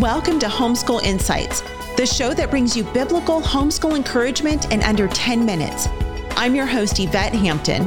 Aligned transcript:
Welcome 0.00 0.38
to 0.38 0.46
Homeschool 0.46 1.02
Insights, 1.02 1.60
the 1.96 2.06
show 2.06 2.32
that 2.32 2.50
brings 2.50 2.76
you 2.76 2.84
biblical 2.84 3.40
homeschool 3.40 3.96
encouragement 3.96 4.72
in 4.72 4.80
under 4.84 5.08
10 5.08 5.44
minutes. 5.44 5.88
I'm 6.36 6.54
your 6.54 6.66
host, 6.66 7.00
Yvette 7.00 7.34
Hampton. 7.34 7.84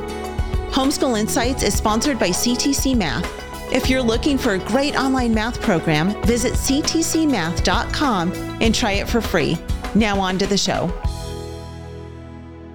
Homeschool 0.71 1.17
Insights 1.17 1.63
is 1.63 1.73
sponsored 1.73 2.19
by 2.19 2.31
CTC 2.31 2.97
Math. 2.97 3.25
If 3.71 3.89
you're 3.89 4.01
looking 4.01 4.37
for 4.37 4.55
a 4.55 4.59
great 4.59 4.97
online 4.97 5.33
math 5.33 5.61
program, 5.61 6.21
visit 6.23 6.51
ctcmath.com 6.51 8.33
and 8.59 8.75
try 8.75 8.91
it 8.91 9.07
for 9.07 9.21
free. 9.21 9.57
Now, 9.95 10.19
on 10.19 10.37
to 10.39 10.45
the 10.45 10.57
show. 10.57 10.93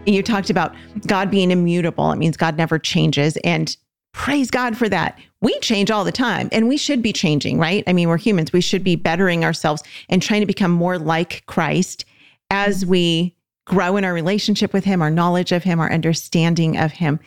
You 0.06 0.22
talked 0.22 0.48
about 0.48 0.74
God 1.06 1.30
being 1.30 1.50
immutable. 1.50 2.10
It 2.10 2.16
means 2.16 2.38
God 2.38 2.56
never 2.56 2.78
changes. 2.78 3.36
And 3.44 3.76
praise 4.16 4.50
God 4.50 4.78
for 4.78 4.88
that. 4.88 5.18
We 5.42 5.56
change 5.60 5.90
all 5.90 6.02
the 6.02 6.10
time 6.10 6.48
and 6.50 6.68
we 6.68 6.78
should 6.78 7.02
be 7.02 7.12
changing, 7.12 7.58
right? 7.58 7.84
I 7.86 7.92
mean, 7.92 8.08
we're 8.08 8.16
humans. 8.16 8.50
We 8.50 8.62
should 8.62 8.82
be 8.82 8.96
bettering 8.96 9.44
ourselves 9.44 9.82
and 10.08 10.22
trying 10.22 10.40
to 10.40 10.46
become 10.46 10.70
more 10.70 10.98
like 10.98 11.44
Christ 11.44 12.06
as 12.50 12.86
we 12.86 13.34
grow 13.66 13.98
in 13.98 14.04
our 14.04 14.14
relationship 14.14 14.72
with 14.72 14.84
Him, 14.84 15.02
our 15.02 15.10
knowledge 15.10 15.52
of 15.52 15.64
Him, 15.64 15.80
our 15.80 15.92
understanding 15.92 16.78
of 16.78 16.92
Him. 16.92 17.20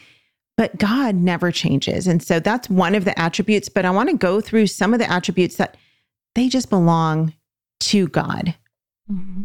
But 0.57 0.79
God 0.79 1.13
never 1.13 1.51
changes. 1.51 2.07
And 2.07 2.23
so 2.23 2.39
that's 2.39 2.69
one 2.71 2.95
of 2.95 3.05
the 3.05 3.17
attributes. 3.19 3.69
But 3.69 3.85
I 3.85 3.91
want 3.91 4.09
to 4.09 4.17
go 4.17 4.41
through 4.41 4.65
some 4.67 4.91
of 4.91 4.99
the 4.99 5.09
attributes 5.09 5.57
that 5.57 5.77
they 6.33 6.49
just 6.49 6.71
belong 6.71 7.35
to 7.81 8.07
God. 8.07 8.55
Mm-hmm. 9.09 9.43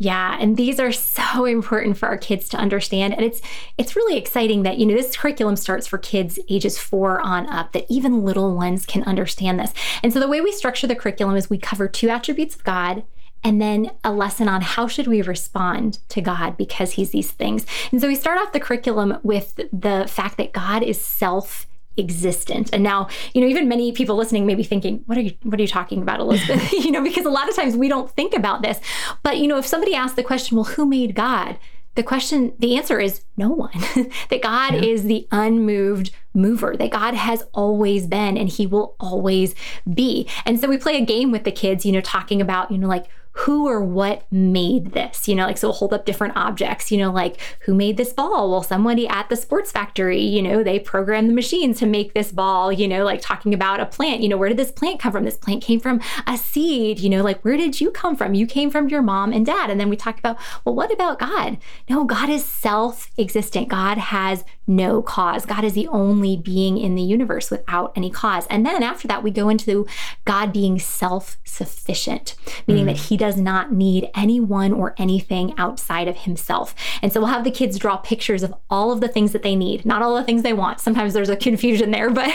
Yeah, 0.00 0.36
and 0.38 0.56
these 0.56 0.78
are 0.78 0.92
so 0.92 1.44
important 1.44 1.98
for 1.98 2.06
our 2.06 2.16
kids 2.16 2.48
to 2.50 2.56
understand 2.56 3.14
and 3.14 3.24
it's 3.24 3.40
it's 3.76 3.96
really 3.96 4.16
exciting 4.16 4.62
that 4.62 4.78
you 4.78 4.86
know 4.86 4.94
this 4.94 5.16
curriculum 5.16 5.56
starts 5.56 5.86
for 5.86 5.98
kids 5.98 6.38
ages 6.48 6.78
4 6.78 7.20
on 7.20 7.48
up 7.48 7.72
that 7.72 7.86
even 7.88 8.24
little 8.24 8.54
ones 8.54 8.86
can 8.86 9.02
understand 9.02 9.58
this. 9.58 9.72
And 10.02 10.12
so 10.12 10.20
the 10.20 10.28
way 10.28 10.40
we 10.40 10.52
structure 10.52 10.86
the 10.86 10.96
curriculum 10.96 11.36
is 11.36 11.50
we 11.50 11.58
cover 11.58 11.88
two 11.88 12.08
attributes 12.08 12.54
of 12.54 12.64
God 12.64 13.04
and 13.44 13.60
then 13.60 13.90
a 14.02 14.12
lesson 14.12 14.48
on 14.48 14.62
how 14.62 14.88
should 14.88 15.06
we 15.06 15.22
respond 15.22 15.98
to 16.08 16.20
God 16.20 16.56
because 16.56 16.92
he's 16.92 17.10
these 17.10 17.30
things. 17.30 17.66
And 17.92 18.00
so 18.00 18.08
we 18.08 18.16
start 18.16 18.40
off 18.40 18.52
the 18.52 18.60
curriculum 18.60 19.18
with 19.22 19.56
the 19.72 20.06
fact 20.08 20.36
that 20.38 20.52
God 20.52 20.82
is 20.82 21.00
self 21.00 21.66
existent. 21.98 22.70
And 22.72 22.82
now, 22.82 23.08
you 23.34 23.40
know, 23.40 23.46
even 23.46 23.68
many 23.68 23.92
people 23.92 24.16
listening 24.16 24.46
may 24.46 24.54
be 24.54 24.62
thinking, 24.64 25.02
what 25.06 25.18
are 25.18 25.22
you 25.22 25.32
what 25.42 25.58
are 25.58 25.62
you 25.62 25.68
talking 25.68 26.02
about, 26.02 26.20
Elizabeth? 26.20 26.72
you 26.72 26.90
know, 26.90 27.02
because 27.02 27.26
a 27.26 27.30
lot 27.30 27.48
of 27.48 27.56
times 27.56 27.76
we 27.76 27.88
don't 27.88 28.10
think 28.12 28.34
about 28.34 28.62
this. 28.62 28.80
But 29.22 29.38
you 29.38 29.48
know, 29.48 29.58
if 29.58 29.66
somebody 29.66 29.94
asks 29.94 30.16
the 30.16 30.22
question, 30.22 30.56
well, 30.56 30.64
who 30.64 30.86
made 30.86 31.14
God? 31.14 31.58
The 31.94 32.04
question, 32.04 32.52
the 32.60 32.76
answer 32.76 33.00
is 33.00 33.22
no 33.36 33.48
one. 33.48 33.72
that 34.30 34.40
God 34.40 34.74
yeah. 34.74 34.82
is 34.82 35.04
the 35.04 35.26
unmoved 35.32 36.12
mover, 36.32 36.76
that 36.76 36.92
God 36.92 37.14
has 37.14 37.42
always 37.52 38.06
been 38.06 38.38
and 38.38 38.48
he 38.48 38.68
will 38.68 38.94
always 39.00 39.54
be. 39.92 40.28
And 40.46 40.60
so 40.60 40.68
we 40.68 40.78
play 40.78 40.96
a 40.96 41.04
game 41.04 41.32
with 41.32 41.42
the 41.42 41.50
kids, 41.50 41.84
you 41.84 41.90
know, 41.90 42.00
talking 42.00 42.40
about, 42.40 42.70
you 42.70 42.78
know, 42.78 42.86
like 42.86 43.06
who 43.38 43.68
or 43.68 43.80
what 43.80 44.30
made 44.32 44.92
this? 44.92 45.28
You 45.28 45.36
know, 45.36 45.46
like, 45.46 45.58
so 45.58 45.68
we'll 45.68 45.76
hold 45.76 45.92
up 45.92 46.04
different 46.04 46.36
objects, 46.36 46.90
you 46.90 46.98
know, 46.98 47.12
like 47.12 47.40
who 47.60 47.74
made 47.74 47.96
this 47.96 48.12
ball? 48.12 48.50
Well, 48.50 48.64
somebody 48.64 49.06
at 49.06 49.28
the 49.28 49.36
sports 49.36 49.70
factory, 49.70 50.20
you 50.20 50.42
know, 50.42 50.64
they 50.64 50.80
programmed 50.80 51.30
the 51.30 51.34
machine 51.34 51.72
to 51.74 51.86
make 51.86 52.14
this 52.14 52.32
ball, 52.32 52.72
you 52.72 52.88
know, 52.88 53.04
like 53.04 53.20
talking 53.20 53.54
about 53.54 53.78
a 53.78 53.86
plant, 53.86 54.22
you 54.22 54.28
know, 54.28 54.36
where 54.36 54.48
did 54.48 54.58
this 54.58 54.72
plant 54.72 54.98
come 54.98 55.12
from? 55.12 55.24
This 55.24 55.36
plant 55.36 55.62
came 55.62 55.78
from 55.78 56.00
a 56.26 56.36
seed, 56.36 56.98
you 56.98 57.08
know, 57.08 57.22
like 57.22 57.44
where 57.44 57.56
did 57.56 57.80
you 57.80 57.92
come 57.92 58.16
from? 58.16 58.34
You 58.34 58.46
came 58.46 58.70
from 58.70 58.88
your 58.88 59.02
mom 59.02 59.32
and 59.32 59.46
dad. 59.46 59.70
And 59.70 59.78
then 59.78 59.88
we 59.88 59.96
talk 59.96 60.18
about, 60.18 60.36
well, 60.64 60.74
what 60.74 60.92
about 60.92 61.20
God? 61.20 61.58
No, 61.88 62.04
God 62.04 62.28
is 62.28 62.44
self 62.44 63.10
existent. 63.18 63.68
God 63.68 63.98
has 63.98 64.44
no 64.68 65.02
cause. 65.02 65.46
God 65.46 65.64
is 65.64 65.72
the 65.72 65.88
only 65.88 66.36
being 66.36 66.78
in 66.78 66.94
the 66.94 67.02
universe 67.02 67.50
without 67.50 67.92
any 67.96 68.10
cause. 68.10 68.46
And 68.48 68.64
then 68.64 68.82
after 68.82 69.08
that, 69.08 69.22
we 69.22 69.30
go 69.30 69.48
into 69.48 69.86
God 70.24 70.52
being 70.52 70.78
self 70.78 71.38
sufficient, 71.44 72.36
meaning 72.66 72.84
mm. 72.84 72.88
that 72.88 72.96
he 73.08 73.16
does 73.16 73.36
not 73.36 73.72
need 73.72 74.10
anyone 74.14 74.72
or 74.72 74.94
anything 74.98 75.54
outside 75.58 76.06
of 76.06 76.18
himself. 76.18 76.74
And 77.02 77.12
so 77.12 77.20
we'll 77.20 77.30
have 77.30 77.44
the 77.44 77.50
kids 77.50 77.78
draw 77.78 77.96
pictures 77.96 78.42
of 78.42 78.54
all 78.68 78.92
of 78.92 79.00
the 79.00 79.08
things 79.08 79.32
that 79.32 79.42
they 79.42 79.56
need, 79.56 79.86
not 79.86 80.02
all 80.02 80.14
the 80.14 80.24
things 80.24 80.42
they 80.42 80.52
want. 80.52 80.80
Sometimes 80.80 81.14
there's 81.14 81.30
a 81.30 81.36
confusion 81.36 81.90
there, 81.90 82.10
but 82.18 82.30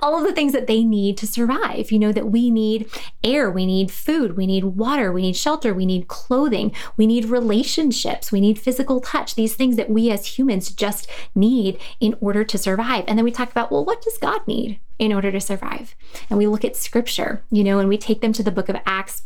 all 0.00 0.16
of 0.16 0.24
the 0.24 0.32
things 0.32 0.52
that 0.52 0.66
they 0.66 0.84
need 0.84 1.16
to 1.18 1.26
survive. 1.26 1.90
You 1.90 1.98
know, 1.98 2.12
that 2.12 2.30
we 2.30 2.50
need 2.50 2.88
air, 3.24 3.50
we 3.50 3.66
need 3.66 3.90
food, 3.90 4.36
we 4.36 4.46
need 4.46 4.64
water, 4.64 5.12
we 5.12 5.22
need 5.22 5.36
shelter, 5.36 5.74
we 5.74 5.86
need 5.86 6.08
clothing, 6.08 6.72
we 6.96 7.06
need 7.06 7.24
relationships, 7.24 8.30
we 8.30 8.40
need 8.40 8.58
physical 8.58 9.00
touch, 9.00 9.34
these 9.34 9.54
things 9.54 9.76
that 9.76 9.90
we 9.90 10.10
as 10.10 10.38
humans 10.38 10.70
just 10.70 11.08
need 11.34 11.78
in 12.00 12.14
order 12.20 12.44
to 12.44 12.58
survive. 12.58 13.04
And 13.08 13.18
then 13.18 13.24
we 13.24 13.32
talk 13.32 13.50
about, 13.50 13.72
well, 13.72 13.84
what 13.84 14.02
does 14.02 14.18
God 14.18 14.46
need 14.46 14.78
in 14.98 15.12
order 15.12 15.32
to 15.32 15.40
survive? 15.40 15.94
And 16.28 16.38
we 16.38 16.46
look 16.46 16.64
at 16.64 16.76
scripture, 16.76 17.42
you 17.50 17.64
know, 17.64 17.78
and 17.78 17.88
we 17.88 17.98
take 17.98 18.20
them 18.20 18.32
to 18.34 18.42
the 18.42 18.52
book 18.52 18.68
of 18.68 18.76
Acts 18.86 19.22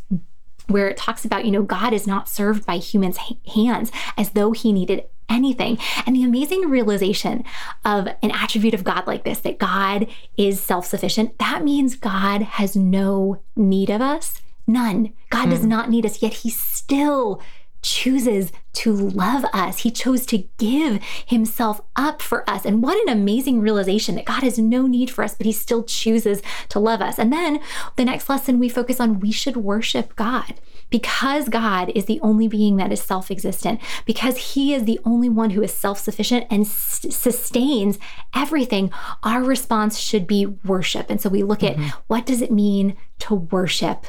where 0.68 0.88
it 0.88 0.96
talks 0.96 1.24
about, 1.24 1.44
you 1.44 1.50
know, 1.50 1.62
God 1.62 1.92
is 1.92 2.06
not 2.06 2.28
served 2.28 2.66
by 2.66 2.76
humans' 2.76 3.18
hands 3.54 3.90
as 4.16 4.30
though 4.30 4.52
he 4.52 4.72
needed 4.72 5.04
anything. 5.28 5.78
And 6.06 6.14
the 6.14 6.24
amazing 6.24 6.68
realization 6.68 7.44
of 7.84 8.08
an 8.22 8.30
attribute 8.30 8.74
of 8.74 8.84
God 8.84 9.06
like 9.06 9.24
this, 9.24 9.40
that 9.40 9.58
God 9.58 10.06
is 10.36 10.60
self 10.60 10.86
sufficient, 10.86 11.38
that 11.38 11.64
means 11.64 11.96
God 11.96 12.42
has 12.42 12.76
no 12.76 13.40
need 13.56 13.90
of 13.90 14.00
us. 14.00 14.40
None. 14.66 15.12
God 15.30 15.44
hmm. 15.44 15.50
does 15.50 15.64
not 15.64 15.90
need 15.90 16.04
us, 16.04 16.22
yet 16.22 16.34
he 16.34 16.50
still 16.50 17.40
chooses 17.82 18.52
to 18.72 18.92
love 18.92 19.44
us. 19.52 19.78
He 19.78 19.90
chose 19.90 20.26
to 20.26 20.44
give 20.58 21.02
himself 21.26 21.80
up 21.96 22.20
for 22.20 22.48
us. 22.48 22.64
And 22.64 22.82
what 22.82 23.00
an 23.06 23.12
amazing 23.12 23.60
realization 23.60 24.16
that 24.16 24.24
God 24.24 24.42
has 24.42 24.58
no 24.58 24.86
need 24.86 25.10
for 25.10 25.22
us, 25.24 25.34
but 25.34 25.46
he 25.46 25.52
still 25.52 25.84
chooses 25.84 26.42
to 26.70 26.78
love 26.78 27.00
us. 27.00 27.18
And 27.18 27.32
then 27.32 27.60
the 27.96 28.04
next 28.04 28.28
lesson 28.28 28.58
we 28.58 28.68
focus 28.68 29.00
on 29.00 29.20
we 29.20 29.30
should 29.30 29.56
worship 29.56 30.16
God. 30.16 30.54
Because 30.90 31.48
God 31.48 31.90
is 31.94 32.06
the 32.06 32.20
only 32.20 32.48
being 32.48 32.76
that 32.76 32.92
is 32.92 33.00
self 33.00 33.30
existent, 33.30 33.80
because 34.06 34.54
He 34.54 34.74
is 34.74 34.84
the 34.84 35.00
only 35.04 35.28
one 35.28 35.50
who 35.50 35.62
is 35.62 35.72
self 35.72 35.98
sufficient 35.98 36.46
and 36.50 36.64
s- 36.64 37.06
sustains 37.10 37.98
everything, 38.34 38.90
our 39.22 39.42
response 39.42 39.98
should 39.98 40.26
be 40.26 40.46
worship. 40.46 41.10
And 41.10 41.20
so 41.20 41.28
we 41.28 41.42
look 41.42 41.60
mm-hmm. 41.60 41.82
at 41.82 41.90
what 42.06 42.26
does 42.26 42.42
it 42.42 42.50
mean 42.50 42.96
to 43.20 43.34
worship 43.34 44.06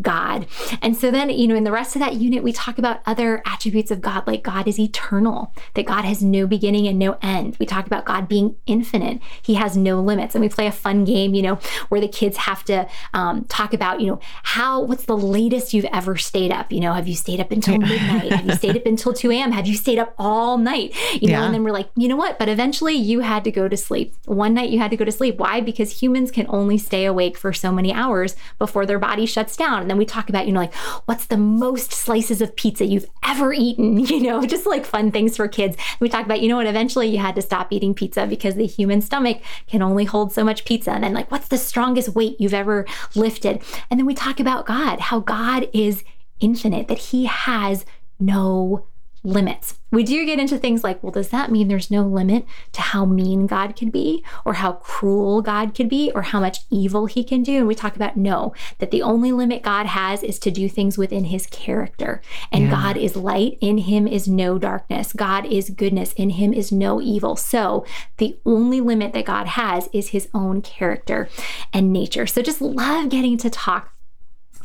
God. 0.00 0.46
And 0.80 0.96
so 0.96 1.10
then, 1.10 1.28
you 1.30 1.46
know, 1.46 1.54
in 1.54 1.64
the 1.64 1.72
rest 1.72 1.94
of 1.94 2.00
that 2.00 2.14
unit, 2.14 2.42
we 2.42 2.52
talk 2.52 2.78
about 2.78 3.00
other 3.04 3.42
attributes 3.44 3.90
of 3.90 4.00
God, 4.00 4.26
like 4.26 4.42
God 4.42 4.66
is 4.66 4.78
eternal, 4.78 5.52
that 5.74 5.84
God 5.84 6.04
has 6.04 6.22
no 6.22 6.46
beginning 6.46 6.86
and 6.86 6.98
no 6.98 7.18
end. 7.20 7.56
We 7.58 7.66
talk 7.66 7.86
about 7.86 8.06
God 8.06 8.28
being 8.28 8.56
infinite, 8.66 9.20
He 9.42 9.54
has 9.54 9.76
no 9.76 10.00
limits. 10.00 10.34
And 10.34 10.42
we 10.42 10.48
play 10.48 10.66
a 10.66 10.72
fun 10.72 11.04
game, 11.04 11.34
you 11.34 11.42
know, 11.42 11.58
where 11.90 12.00
the 12.00 12.08
kids 12.08 12.38
have 12.38 12.64
to 12.64 12.88
um, 13.12 13.44
talk 13.44 13.74
about, 13.74 14.00
you 14.00 14.06
know, 14.06 14.20
how, 14.44 14.80
what's 14.80 15.04
the 15.04 15.16
latest 15.16 15.74
you've 15.74 15.84
ever 15.86 16.16
stayed 16.16 16.52
up? 16.52 16.72
You 16.72 16.80
know, 16.80 16.94
have 16.94 17.08
you 17.08 17.14
stayed 17.14 17.40
up 17.40 17.50
until 17.50 17.78
midnight? 17.78 18.32
have 18.32 18.46
you 18.46 18.54
stayed 18.54 18.76
up 18.76 18.86
until 18.86 19.12
2 19.12 19.30
a.m.? 19.30 19.52
Have 19.52 19.66
you 19.66 19.74
stayed 19.74 19.98
up 19.98 20.14
all 20.18 20.56
night? 20.56 20.94
You 21.20 21.28
know, 21.28 21.38
yeah. 21.38 21.44
and 21.44 21.54
then 21.54 21.64
we're 21.64 21.72
like, 21.72 21.90
you 21.96 22.08
know 22.08 22.16
what? 22.16 22.38
But 22.38 22.48
eventually 22.48 22.94
you 22.94 23.20
had 23.20 23.44
to 23.44 23.50
go 23.50 23.68
to 23.68 23.76
sleep. 23.76 24.14
One 24.24 24.54
night 24.54 24.70
you 24.70 24.78
had 24.78 24.90
to 24.90 24.96
go 24.96 25.04
to 25.04 25.12
sleep. 25.12 25.36
Why? 25.36 25.60
Because 25.60 26.00
humans 26.02 26.30
can 26.30 26.46
only 26.48 26.78
stay 26.78 27.04
awake 27.04 27.36
for 27.36 27.52
so 27.52 27.72
many 27.72 27.92
hours 27.92 28.36
before 28.58 28.86
their 28.86 28.98
body 28.98 29.26
shuts 29.26 29.56
down. 29.56 29.81
And 29.82 29.90
then 29.90 29.98
we 29.98 30.06
talk 30.06 30.28
about, 30.28 30.46
you 30.46 30.52
know, 30.52 30.60
like 30.60 30.74
what's 31.04 31.26
the 31.26 31.36
most 31.36 31.92
slices 31.92 32.40
of 32.40 32.56
pizza 32.56 32.84
you've 32.84 33.06
ever 33.24 33.52
eaten, 33.52 33.98
you 34.06 34.22
know, 34.22 34.44
just 34.46 34.66
like 34.66 34.86
fun 34.86 35.10
things 35.10 35.36
for 35.36 35.48
kids. 35.48 35.76
And 35.76 36.00
we 36.00 36.08
talk 36.08 36.24
about, 36.24 36.40
you 36.40 36.48
know 36.48 36.56
what, 36.56 36.66
eventually 36.66 37.08
you 37.08 37.18
had 37.18 37.34
to 37.36 37.42
stop 37.42 37.68
eating 37.70 37.94
pizza 37.94 38.26
because 38.26 38.54
the 38.54 38.66
human 38.66 39.00
stomach 39.00 39.42
can 39.66 39.82
only 39.82 40.04
hold 40.04 40.32
so 40.32 40.44
much 40.44 40.64
pizza. 40.64 40.90
And 40.90 41.04
then, 41.04 41.14
like, 41.14 41.30
what's 41.30 41.48
the 41.48 41.58
strongest 41.58 42.10
weight 42.10 42.36
you've 42.40 42.54
ever 42.54 42.86
lifted? 43.14 43.62
And 43.90 43.98
then 43.98 44.06
we 44.06 44.14
talk 44.14 44.40
about 44.40 44.66
God, 44.66 45.00
how 45.00 45.20
God 45.20 45.68
is 45.72 46.04
infinite, 46.40 46.88
that 46.88 46.98
He 46.98 47.26
has 47.26 47.84
no 48.18 48.86
limits. 49.24 49.78
We 49.90 50.04
do 50.04 50.24
get 50.24 50.38
into 50.38 50.56
things 50.56 50.82
like, 50.82 51.02
well, 51.02 51.12
does 51.12 51.28
that 51.28 51.50
mean 51.50 51.68
there's 51.68 51.90
no 51.90 52.02
limit 52.02 52.46
to 52.72 52.80
how 52.80 53.04
mean 53.04 53.46
God 53.46 53.76
could 53.76 53.92
be, 53.92 54.24
or 54.44 54.54
how 54.54 54.72
cruel 54.72 55.42
God 55.42 55.74
could 55.74 55.88
be, 55.88 56.10
or 56.14 56.22
how 56.22 56.40
much 56.40 56.60
evil 56.70 57.06
he 57.06 57.22
can 57.22 57.42
do? 57.42 57.58
And 57.58 57.66
we 57.66 57.74
talk 57.74 57.94
about 57.94 58.16
no, 58.16 58.54
that 58.78 58.90
the 58.90 59.02
only 59.02 59.32
limit 59.32 59.62
God 59.62 59.86
has 59.86 60.22
is 60.22 60.38
to 60.40 60.50
do 60.50 60.68
things 60.68 60.96
within 60.96 61.24
his 61.24 61.46
character. 61.46 62.22
And 62.50 62.64
yeah. 62.64 62.70
God 62.70 62.96
is 62.96 63.16
light, 63.16 63.58
in 63.60 63.78
him 63.78 64.08
is 64.08 64.26
no 64.26 64.58
darkness. 64.58 65.12
God 65.12 65.44
is 65.44 65.70
goodness, 65.70 66.14
in 66.14 66.30
him 66.30 66.54
is 66.54 66.72
no 66.72 67.00
evil. 67.00 67.36
So 67.36 67.84
the 68.16 68.38
only 68.46 68.80
limit 68.80 69.12
that 69.12 69.26
God 69.26 69.46
has 69.48 69.90
is 69.92 70.08
his 70.08 70.28
own 70.32 70.62
character 70.62 71.28
and 71.72 71.92
nature. 71.92 72.26
So 72.26 72.40
just 72.40 72.62
love 72.62 73.10
getting 73.10 73.36
to 73.38 73.50
talk 73.50 73.91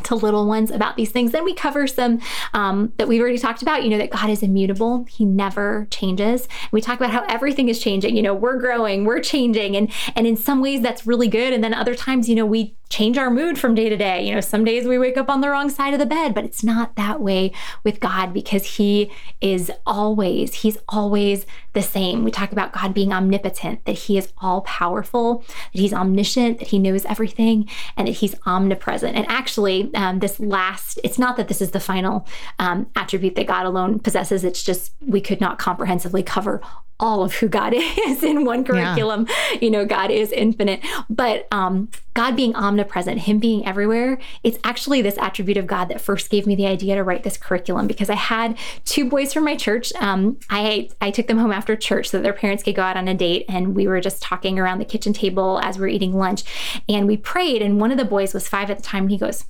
to 0.08 0.16
little 0.16 0.48
ones 0.48 0.72
about 0.72 0.96
these 0.96 1.12
things. 1.12 1.32
Then 1.32 1.44
we 1.44 1.54
cover 1.54 1.88
some 1.88 2.20
um, 2.54 2.94
that 2.98 3.08
we've 3.08 3.22
already 3.22 3.38
talked 3.38 3.62
about, 3.62 3.84
you 3.84 3.90
know, 3.90 3.98
that 3.98 4.10
God 4.10 4.30
is 4.30 4.44
immutable, 4.44 5.06
He 5.10 5.26
never 5.26 5.88
changes. 5.92 6.48
We 6.72 6.82
talk 6.82 7.00
about 7.00 7.12
how 7.12 7.26
everything 7.28 7.70
is 7.70 7.80
changing, 7.80 8.16
you 8.16 8.22
know, 8.22 8.34
we're 8.34 8.58
growing, 8.58 9.06
we're 9.06 9.22
changing. 9.22 9.76
And 9.76 9.92
and 10.16 10.26
in 10.26 10.36
some 10.36 10.62
ways 10.62 10.82
that's 10.82 11.06
really 11.06 11.28
good. 11.28 11.54
And 11.54 11.64
then 11.64 11.74
other 11.74 11.96
times, 11.96 12.28
you 12.30 12.36
know, 12.36 12.46
we 12.46 12.76
change 12.90 13.18
our 13.18 13.30
mood 13.30 13.58
from 13.58 13.76
day 13.76 13.90
to 13.90 13.98
day. 13.98 14.26
You 14.26 14.36
know, 14.36 14.42
some 14.42 14.64
days 14.64 14.88
we 14.88 14.98
wake 14.98 15.18
up 15.18 15.30
on 15.30 15.42
the 15.42 15.50
wrong 15.50 15.70
side 15.70 15.94
of 15.94 16.00
the 16.00 16.06
bed, 16.06 16.34
but 16.34 16.44
it's 16.44 16.64
not 16.64 16.96
that 16.96 17.22
way 17.22 17.52
with 17.84 18.00
God 18.00 18.34
because 18.34 18.78
He 18.78 19.12
is 19.42 19.72
always, 19.86 20.56
He's 20.56 20.78
always 20.90 21.46
the 21.74 21.82
same. 21.82 22.24
We 22.24 22.32
talk 22.32 22.52
about 22.52 22.74
God 22.74 22.94
being 22.94 23.12
omnipotent, 23.12 23.86
that 23.86 23.94
He 23.94 24.18
is 24.18 24.32
all 24.40 24.62
powerful, 24.62 25.44
that 25.74 25.80
He's 25.80 25.94
omniscient, 25.94 26.60
that 26.60 26.70
He 26.70 26.80
knows 26.80 27.06
everything, 27.06 27.70
and 27.96 28.08
that 28.08 28.14
He's 28.14 28.36
omnipresent. 28.46 29.16
And 29.16 29.26
actually, 29.28 29.94
um, 29.94 30.20
this 30.20 30.40
last, 30.40 31.00
it's 31.04 31.20
not 31.20 31.38
that 31.38 31.48
this 31.48 31.62
is 31.62 31.72
the 31.72 31.80
final 31.80 32.28
um, 32.60 32.88
attribute 32.96 33.36
that 33.36 33.48
God 33.48 33.66
alone 33.66 34.00
possesses, 34.00 34.44
it's 34.44 34.64
just 34.64 34.94
we 35.06 35.22
could 35.22 35.42
not 35.42 35.60
comprehensively 35.60 36.24
cover 36.24 36.62
all 37.00 37.24
of 37.24 37.36
who 37.36 37.48
God 37.48 37.74
is 37.76 38.24
in 38.24 38.46
one 38.46 38.64
curriculum. 38.64 39.28
Yeah. 39.28 39.60
You 39.62 39.72
know, 39.72 39.86
God 39.86 40.12
is 40.12 40.32
infinite. 40.32 40.84
But 41.10 41.48
um, 41.52 41.90
God 42.14 42.36
being 42.36 42.56
omnipresent, 42.56 43.20
Him 43.20 43.40
being 43.40 43.66
everywhere, 43.66 44.18
it's 44.44 44.58
actually 44.64 45.02
this 45.02 45.18
attribute 45.18 45.58
of 45.58 45.68
God 45.68 45.86
that 45.86 46.02
first 46.02 46.30
gave 46.30 46.48
me 46.48 46.56
the 46.56 46.66
idea 46.66 46.96
to 46.96 47.04
write 47.04 47.24
this 47.24 47.38
curriculum 47.38 47.88
because 47.88 48.10
I 48.10 48.16
had 48.16 48.58
two 48.86 49.10
boys 49.10 49.34
from 49.34 49.46
my 49.46 49.56
church. 49.56 49.94
Um, 50.00 50.38
I 50.50 50.90
I 51.02 51.12
took 51.12 51.28
them 51.28 51.38
home 51.38 51.52
after 51.52 51.76
church 51.76 52.10
so 52.10 52.18
that 52.18 52.24
their 52.24 52.34
parents 52.34 52.64
could 52.64 52.76
go 52.76 52.82
out 52.82 52.98
on 52.98 53.08
a 53.08 53.14
date, 53.14 53.46
and 53.48 53.76
we 53.76 53.88
were 53.88 54.02
just 54.02 54.22
talking 54.22 54.60
around 54.60 54.80
the 54.80 54.86
kitchen 54.86 55.14
table 55.14 55.60
as 55.62 55.78
we 55.78 55.86
are 55.86 55.90
eating 55.90 56.14
lunch, 56.14 56.44
and 56.90 57.08
we 57.08 57.18
prayed. 57.18 57.62
And 57.62 57.80
one 57.80 57.92
of 57.92 57.98
the 57.98 58.06
boys 58.06 58.34
was 58.34 58.48
five 58.48 58.70
at 58.70 58.78
the 58.78 58.84
time, 58.84 59.04
and 59.04 59.12
he 59.12 59.18
goes, 59.18 59.46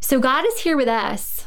"So 0.00 0.20
God 0.20 0.44
is 0.46 0.60
here 0.60 0.76
with 0.76 0.88
us." 0.88 1.46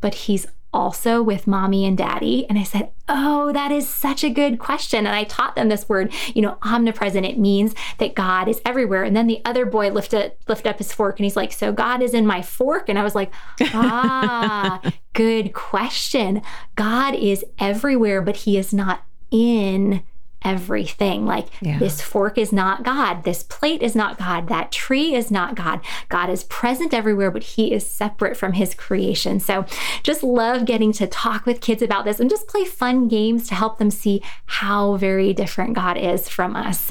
But 0.00 0.14
he's 0.14 0.46
also 0.72 1.22
with 1.22 1.46
mommy 1.46 1.84
and 1.84 1.96
daddy? 1.96 2.46
And 2.48 2.58
I 2.58 2.62
said, 2.62 2.90
Oh, 3.08 3.52
that 3.52 3.72
is 3.72 3.88
such 3.88 4.22
a 4.22 4.30
good 4.30 4.58
question. 4.58 5.06
And 5.06 5.14
I 5.14 5.24
taught 5.24 5.56
them 5.56 5.68
this 5.68 5.88
word, 5.88 6.12
you 6.34 6.42
know, 6.42 6.58
omnipresent. 6.62 7.24
It 7.24 7.38
means 7.38 7.74
that 7.98 8.14
God 8.14 8.48
is 8.48 8.60
everywhere. 8.64 9.02
And 9.02 9.16
then 9.16 9.26
the 9.26 9.40
other 9.44 9.64
boy 9.64 9.90
lifted 9.90 10.32
lift 10.46 10.66
up 10.66 10.78
his 10.78 10.92
fork 10.92 11.18
and 11.18 11.24
he's 11.24 11.36
like, 11.36 11.52
So 11.52 11.72
God 11.72 12.02
is 12.02 12.14
in 12.14 12.26
my 12.26 12.42
fork? 12.42 12.88
And 12.88 12.98
I 12.98 13.02
was 13.02 13.14
like, 13.14 13.32
Ah, 13.60 14.80
good 15.14 15.52
question. 15.52 16.42
God 16.76 17.14
is 17.14 17.44
everywhere, 17.58 18.20
but 18.20 18.36
he 18.36 18.58
is 18.58 18.72
not 18.72 19.04
in 19.30 20.02
everything. 20.42 21.26
Like 21.26 21.46
yeah. 21.60 21.78
this 21.78 22.00
fork 22.00 22.38
is 22.38 22.52
not 22.52 22.82
God. 22.82 23.24
This 23.24 23.42
plate 23.42 23.82
is 23.82 23.94
not 23.94 24.18
God. 24.18 24.48
That 24.48 24.72
tree 24.72 25.14
is 25.14 25.30
not 25.30 25.54
God. 25.54 25.80
God 26.08 26.30
is 26.30 26.44
present 26.44 26.94
everywhere, 26.94 27.30
but 27.30 27.42
he 27.42 27.72
is 27.72 27.88
separate 27.88 28.36
from 28.36 28.52
his 28.52 28.74
creation. 28.74 29.40
So 29.40 29.66
just 30.02 30.22
love 30.22 30.64
getting 30.64 30.92
to 30.92 31.06
talk 31.06 31.46
with 31.46 31.60
kids 31.60 31.82
about 31.82 32.04
this 32.04 32.20
and 32.20 32.30
just 32.30 32.48
play 32.48 32.64
fun 32.64 33.08
games 33.08 33.48
to 33.48 33.54
help 33.54 33.78
them 33.78 33.90
see 33.90 34.22
how 34.46 34.96
very 34.96 35.32
different 35.32 35.74
God 35.74 35.96
is 35.96 36.28
from 36.28 36.56
us. 36.56 36.90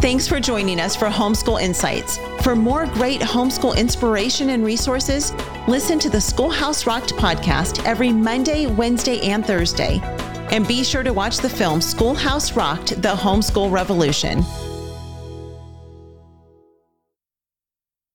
Thanks 0.00 0.26
for 0.26 0.40
joining 0.40 0.80
us 0.80 0.96
for 0.96 1.08
Homeschool 1.08 1.60
Insights. 1.60 2.18
For 2.42 2.56
more 2.56 2.86
great 2.86 3.20
homeschool 3.20 3.76
inspiration 3.76 4.48
and 4.48 4.64
resources, 4.64 5.34
listen 5.68 5.98
to 5.98 6.08
the 6.08 6.20
Schoolhouse 6.20 6.86
Rocked 6.86 7.12
podcast 7.16 7.84
every 7.84 8.10
Monday, 8.10 8.66
Wednesday, 8.66 9.20
and 9.20 9.44
Thursday. 9.44 10.00
And 10.50 10.66
be 10.66 10.82
sure 10.82 11.02
to 11.02 11.12
watch 11.12 11.38
the 11.38 11.48
film 11.48 11.80
Schoolhouse 11.80 12.56
Rocked 12.56 13.00
The 13.00 13.14
Homeschool 13.14 13.70
Revolution. 13.70 14.44